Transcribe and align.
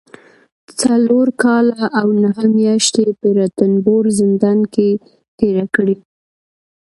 څلور 0.79 1.27
کاله 1.43 1.81
او 1.99 2.07
نهه 2.23 2.43
مياشتې 2.57 3.05
په 3.19 3.27
رنتنبور 3.37 4.03
زندان 4.19 4.59
کې 4.73 4.87
تېرې 5.37 5.65
کړي 5.75 5.95